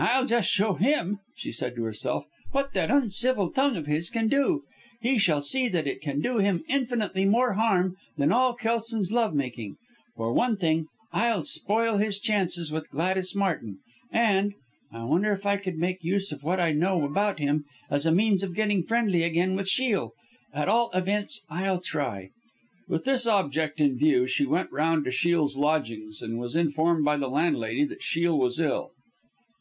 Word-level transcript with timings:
"I'll 0.00 0.26
just 0.26 0.48
show 0.48 0.74
him," 0.74 1.18
she 1.34 1.50
said 1.50 1.74
to 1.74 1.82
herself, 1.82 2.24
"what 2.52 2.72
that 2.72 2.88
uncivil 2.88 3.50
tongue 3.50 3.76
of 3.76 3.88
his 3.88 4.10
can 4.10 4.28
do. 4.28 4.62
He 5.00 5.18
shall 5.18 5.42
see 5.42 5.66
that 5.70 5.88
it 5.88 6.00
can 6.00 6.20
do 6.20 6.38
him 6.38 6.62
infinitely 6.68 7.24
more 7.24 7.54
harm 7.54 7.96
than 8.16 8.30
all 8.30 8.54
Kelson's 8.54 9.10
love 9.10 9.34
making. 9.34 9.74
For 10.14 10.32
one 10.32 10.56
thing 10.56 10.86
I'll 11.12 11.42
spoil 11.42 11.96
his 11.96 12.20
chances 12.20 12.70
with 12.70 12.88
Gladys 12.90 13.34
Martin; 13.34 13.78
and 14.12 14.54
I 14.92 15.02
wonder 15.02 15.32
if 15.32 15.44
I 15.44 15.56
could 15.56 15.76
make 15.78 16.04
use 16.04 16.30
of 16.30 16.44
what 16.44 16.60
I 16.60 16.70
know 16.70 17.04
about 17.04 17.40
him, 17.40 17.64
as 17.90 18.06
a 18.06 18.12
means 18.12 18.44
of 18.44 18.54
getting 18.54 18.84
friendly 18.84 19.24
again 19.24 19.56
with 19.56 19.66
Shiel. 19.66 20.12
At 20.54 20.68
all 20.68 20.92
events 20.92 21.42
I'll 21.50 21.80
try." 21.80 22.30
With 22.86 23.04
this 23.04 23.26
object 23.26 23.80
in 23.80 23.96
view 23.98 24.28
she 24.28 24.46
went 24.46 24.70
round 24.70 25.04
to 25.06 25.10
Shiel's 25.10 25.56
lodgings, 25.56 26.22
and 26.22 26.38
was 26.38 26.54
informed 26.54 27.04
by 27.04 27.16
the 27.16 27.28
landlady 27.28 27.82
that 27.86 28.04
Shiel 28.04 28.38
was 28.38 28.60
ill. 28.60 28.92